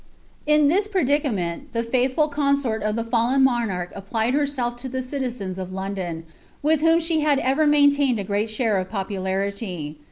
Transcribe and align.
!■ 0.47 0.67
thia 0.67 0.79
praUcameni, 0.89 1.65
the 1.73 1.83
faithful 1.83 2.27
consort 2.27 2.81
of 2.81 2.95
the 2.95 3.03
fallen 3.03 3.43
monarch 3.43 3.91
applied 3.95 4.33
hxTMclf 4.33 4.75
to 4.77 4.89
the 4.89 5.01
citizens 5.03 5.59
of 5.59 5.69
Londiin, 5.69 6.23
with 6.63 6.81
whutn 6.81 6.99
she 6.99 7.19
had 7.21 7.37
ever 7.37 7.67
muinlatliad 7.67 8.19
a 8.19 8.25
fTtBi 8.25 8.49
share 8.49 8.77
of 8.79 8.89
popularity. 8.89 9.99